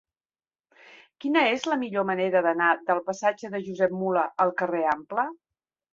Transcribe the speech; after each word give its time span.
Quina 1.25 1.43
és 1.57 1.67
la 1.73 1.77
millor 1.83 2.07
manera 2.11 2.43
d'anar 2.47 2.69
del 2.89 3.03
passatge 3.11 3.55
de 3.57 3.63
Josep 3.69 3.95
Mula 4.03 4.25
al 4.47 4.59
carrer 4.63 4.83
Ample? 4.99 5.27